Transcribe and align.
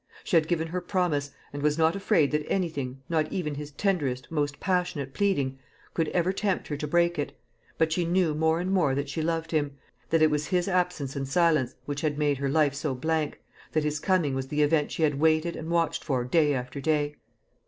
She 0.23 0.35
had 0.35 0.47
given 0.47 0.69
her 0.69 0.81
promise, 0.81 1.29
and 1.53 1.61
was 1.61 1.77
not 1.77 1.95
afraid 1.95 2.31
that 2.31 2.43
anything, 2.47 3.03
not 3.07 3.31
even 3.31 3.53
his 3.53 3.69
tenderest, 3.69 4.31
most 4.31 4.59
passionate 4.59 5.13
pleading, 5.13 5.59
could 5.93 6.07
ever 6.07 6.33
tempt 6.33 6.69
her 6.69 6.77
to 6.77 6.87
break 6.87 7.19
it; 7.19 7.37
but 7.77 7.91
she 7.91 8.03
knew 8.03 8.33
more 8.33 8.59
and 8.59 8.71
more 8.71 8.95
that 8.95 9.09
she 9.09 9.21
loved 9.21 9.51
him 9.51 9.77
that 10.09 10.23
it 10.23 10.31
was 10.31 10.47
his 10.47 10.67
absence 10.67 11.15
and 11.15 11.27
silence 11.27 11.75
which, 11.85 12.01
had 12.01 12.17
made 12.17 12.39
her 12.39 12.49
life 12.49 12.73
so 12.73 12.95
blank, 12.95 13.43
that 13.73 13.83
his 13.83 13.99
coming 13.99 14.33
was 14.33 14.47
the 14.47 14.63
event 14.63 14.91
she 14.91 15.03
had 15.03 15.19
waited 15.19 15.55
and 15.55 15.69
watched 15.69 16.03
for 16.03 16.23
day 16.23 16.51
after 16.55 16.81
day. 16.81 17.15